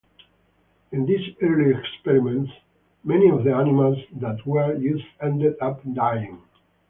[0.91, 2.51] In these early experiments,
[3.03, 6.41] many of the animals that were used ended up dying.